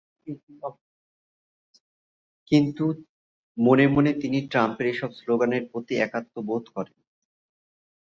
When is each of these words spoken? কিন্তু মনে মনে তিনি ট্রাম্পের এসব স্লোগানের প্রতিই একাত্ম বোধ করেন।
কিন্তু 2.51 2.85
মনে 3.57 3.85
মনে 3.87 4.11
তিনি 4.21 4.39
ট্রাম্পের 4.51 4.87
এসব 4.87 5.11
স্লোগানের 5.19 5.63
প্রতিই 5.71 6.01
একাত্ম 6.01 6.35
বোধ 6.47 6.65
করেন। 6.75 6.97